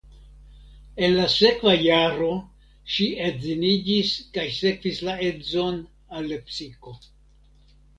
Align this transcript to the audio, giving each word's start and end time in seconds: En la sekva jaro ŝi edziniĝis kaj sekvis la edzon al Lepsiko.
En 1.07 1.13
la 1.17 1.25
sekva 1.33 1.73
jaro 1.81 2.31
ŝi 2.95 3.09
edziniĝis 3.29 4.17
kaj 4.39 4.49
sekvis 4.59 5.07
la 5.11 5.19
edzon 5.31 5.83
al 6.19 6.31
Lepsiko. 6.37 7.01